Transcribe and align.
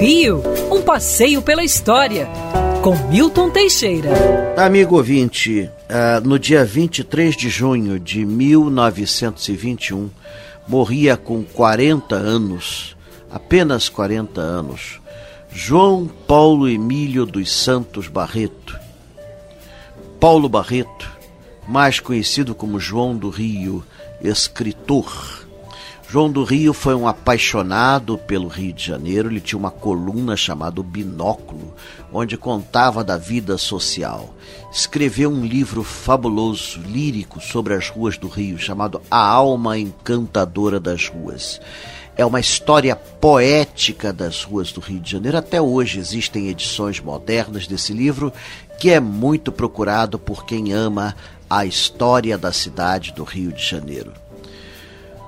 Rio, 0.00 0.42
um 0.70 0.82
passeio 0.82 1.40
pela 1.40 1.64
história, 1.64 2.28
com 2.82 2.94
Milton 3.08 3.48
Teixeira. 3.48 4.10
Amigo 4.54 4.96
ouvinte, 4.96 5.70
uh, 5.88 6.20
no 6.22 6.38
dia 6.38 6.66
23 6.66 7.34
de 7.34 7.48
junho 7.48 7.98
de 7.98 8.26
1921, 8.26 10.10
morria 10.68 11.16
com 11.16 11.42
40 11.42 12.14
anos, 12.14 12.94
apenas 13.30 13.88
40 13.88 14.38
anos, 14.38 15.00
João 15.50 16.06
Paulo 16.26 16.68
Emílio 16.68 17.24
dos 17.24 17.50
Santos 17.50 18.06
Barreto. 18.06 18.78
Paulo 20.20 20.46
Barreto, 20.46 21.10
mais 21.66 22.00
conhecido 22.00 22.54
como 22.54 22.78
João 22.78 23.16
do 23.16 23.30
Rio, 23.30 23.82
escritor 24.20 25.45
João 26.08 26.30
do 26.30 26.44
Rio 26.44 26.72
foi 26.72 26.94
um 26.94 27.08
apaixonado 27.08 28.16
pelo 28.16 28.46
Rio 28.46 28.72
de 28.72 28.84
Janeiro. 28.84 29.28
Ele 29.28 29.40
tinha 29.40 29.58
uma 29.58 29.72
coluna 29.72 30.36
chamada 30.36 30.80
Binóculo, 30.80 31.74
onde 32.12 32.36
contava 32.36 33.02
da 33.02 33.16
vida 33.16 33.58
social. 33.58 34.32
Escreveu 34.70 35.30
um 35.30 35.44
livro 35.44 35.82
fabuloso, 35.82 36.80
lírico, 36.80 37.40
sobre 37.40 37.74
as 37.74 37.88
ruas 37.88 38.16
do 38.16 38.28
Rio, 38.28 38.56
chamado 38.56 39.02
A 39.10 39.18
Alma 39.18 39.76
Encantadora 39.76 40.78
das 40.78 41.08
Ruas. 41.08 41.60
É 42.16 42.24
uma 42.24 42.38
história 42.38 42.94
poética 42.94 44.12
das 44.12 44.44
ruas 44.44 44.70
do 44.70 44.80
Rio 44.80 45.00
de 45.00 45.10
Janeiro. 45.10 45.36
Até 45.36 45.60
hoje 45.60 45.98
existem 45.98 46.48
edições 46.48 47.00
modernas 47.00 47.66
desse 47.66 47.92
livro, 47.92 48.32
que 48.78 48.90
é 48.90 49.00
muito 49.00 49.50
procurado 49.50 50.20
por 50.20 50.46
quem 50.46 50.72
ama 50.72 51.16
a 51.50 51.66
história 51.66 52.38
da 52.38 52.52
cidade 52.52 53.12
do 53.12 53.24
Rio 53.24 53.52
de 53.52 53.62
Janeiro. 53.62 54.25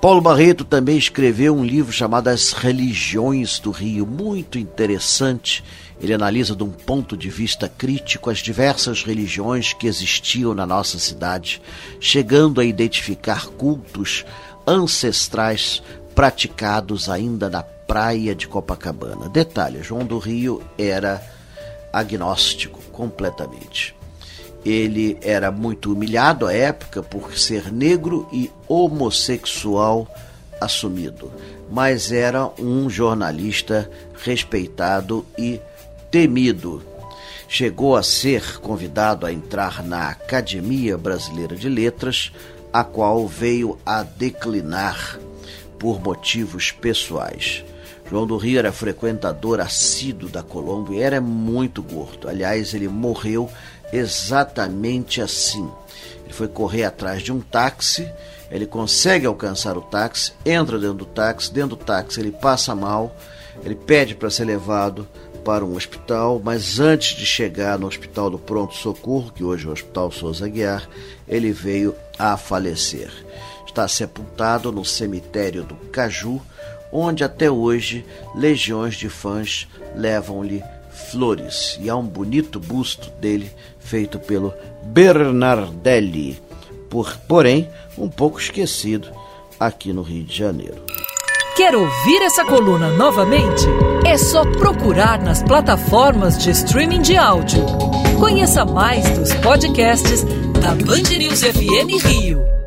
Paulo 0.00 0.22
Barreto 0.22 0.64
também 0.64 0.96
escreveu 0.96 1.54
um 1.54 1.62
livro 1.62 1.92
chamado 1.92 2.28
As 2.28 2.52
Religiões 2.52 3.58
do 3.58 3.70
Rio, 3.70 4.06
muito 4.06 4.58
interessante. 4.58 5.62
Ele 6.00 6.14
analisa 6.14 6.56
de 6.56 6.64
um 6.64 6.70
ponto 6.70 7.14
de 7.14 7.28
vista 7.28 7.68
crítico 7.68 8.30
as 8.30 8.38
diversas 8.38 9.02
religiões 9.02 9.74
que 9.74 9.86
existiam 9.86 10.54
na 10.54 10.64
nossa 10.64 10.98
cidade, 10.98 11.60
chegando 12.00 12.62
a 12.62 12.64
identificar 12.64 13.48
cultos 13.48 14.24
ancestrais 14.66 15.82
praticados 16.14 17.10
ainda 17.10 17.50
na 17.50 17.62
praia 17.62 18.34
de 18.34 18.48
Copacabana. 18.48 19.28
Detalhe: 19.28 19.82
João 19.82 20.06
do 20.06 20.18
Rio 20.18 20.62
era 20.78 21.22
agnóstico 21.92 22.80
completamente. 22.90 23.99
Ele 24.64 25.18
era 25.22 25.50
muito 25.50 25.92
humilhado 25.92 26.46
à 26.46 26.52
época 26.52 27.02
por 27.02 27.36
ser 27.36 27.72
negro 27.72 28.28
e 28.32 28.50
homossexual 28.68 30.06
assumido, 30.60 31.32
mas 31.70 32.12
era 32.12 32.50
um 32.58 32.90
jornalista 32.90 33.90
respeitado 34.22 35.24
e 35.38 35.60
temido. 36.10 36.82
Chegou 37.48 37.96
a 37.96 38.02
ser 38.02 38.58
convidado 38.60 39.26
a 39.26 39.32
entrar 39.32 39.82
na 39.82 40.10
Academia 40.10 40.96
Brasileira 40.96 41.56
de 41.56 41.68
Letras, 41.68 42.30
a 42.72 42.84
qual 42.84 43.26
veio 43.26 43.78
a 43.84 44.02
declinar 44.02 45.18
por 45.78 46.00
motivos 46.00 46.70
pessoais. 46.70 47.64
João 48.10 48.26
do 48.26 48.36
Rio 48.36 48.58
era 48.58 48.72
frequentador 48.72 49.60
assíduo 49.60 50.28
da 50.28 50.42
Colombo 50.42 50.92
e 50.92 51.00
era 51.00 51.20
muito 51.20 51.80
gordo. 51.80 52.28
Aliás, 52.28 52.74
ele 52.74 52.88
morreu 52.88 53.48
exatamente 53.92 55.22
assim. 55.22 55.70
Ele 56.24 56.32
foi 56.32 56.48
correr 56.48 56.82
atrás 56.82 57.22
de 57.22 57.32
um 57.32 57.40
táxi, 57.40 58.10
ele 58.50 58.66
consegue 58.66 59.26
alcançar 59.26 59.78
o 59.78 59.80
táxi, 59.80 60.32
entra 60.44 60.76
dentro 60.76 60.96
do 60.96 61.04
táxi, 61.04 61.52
dentro 61.52 61.76
do 61.76 61.84
táxi 61.84 62.18
ele 62.18 62.32
passa 62.32 62.74
mal, 62.74 63.14
ele 63.62 63.76
pede 63.76 64.16
para 64.16 64.28
ser 64.28 64.44
levado 64.44 65.06
para 65.44 65.64
um 65.64 65.76
hospital, 65.76 66.40
mas 66.42 66.80
antes 66.80 67.16
de 67.16 67.24
chegar 67.24 67.78
no 67.78 67.86
hospital 67.86 68.28
do 68.28 68.40
Pronto 68.40 68.74
Socorro, 68.74 69.30
que 69.32 69.44
hoje 69.44 69.66
é 69.66 69.68
o 69.68 69.72
Hospital 69.72 70.10
Souza 70.10 70.48
Guiar, 70.48 70.88
ele 71.28 71.52
veio 71.52 71.94
a 72.18 72.36
falecer. 72.36 73.10
Está 73.64 73.86
sepultado 73.86 74.72
no 74.72 74.84
cemitério 74.84 75.62
do 75.62 75.76
Caju, 75.76 76.42
onde 76.92 77.24
até 77.24 77.50
hoje 77.50 78.04
legiões 78.34 78.94
de 78.94 79.08
fãs 79.08 79.68
levam-lhe 79.94 80.62
flores. 81.10 81.78
E 81.80 81.88
há 81.88 81.96
um 81.96 82.06
bonito 82.06 82.58
busto 82.58 83.10
dele 83.20 83.50
feito 83.78 84.18
pelo 84.18 84.52
Bernardelli, 84.82 86.40
por, 86.88 87.16
porém 87.28 87.68
um 87.96 88.08
pouco 88.08 88.38
esquecido 88.38 89.08
aqui 89.58 89.92
no 89.92 90.02
Rio 90.02 90.24
de 90.24 90.36
Janeiro. 90.36 90.82
Quer 91.56 91.74
ouvir 91.74 92.22
essa 92.22 92.44
coluna 92.44 92.88
novamente? 92.90 93.66
É 94.06 94.16
só 94.16 94.44
procurar 94.44 95.20
nas 95.20 95.42
plataformas 95.42 96.38
de 96.38 96.50
streaming 96.50 97.02
de 97.02 97.16
áudio. 97.16 97.64
Conheça 98.18 98.64
mais 98.64 99.06
dos 99.18 99.34
podcasts 99.34 100.24
da 100.60 100.74
Band 100.74 101.18
News 101.18 101.42
FM 101.42 102.02
Rio. 102.06 102.59